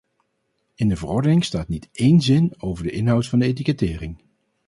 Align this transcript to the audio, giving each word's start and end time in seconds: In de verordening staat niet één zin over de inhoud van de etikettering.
In 0.75 0.87
de 0.87 0.95
verordening 0.95 1.45
staat 1.45 1.67
niet 1.67 1.89
één 1.91 2.21
zin 2.21 2.53
over 2.61 2.83
de 2.83 2.91
inhoud 2.91 3.27
van 3.27 3.39
de 3.39 3.45
etikettering. 3.45 4.21